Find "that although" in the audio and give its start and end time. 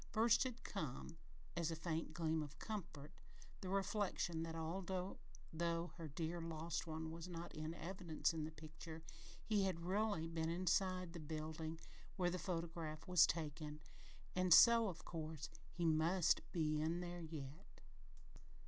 4.41-5.19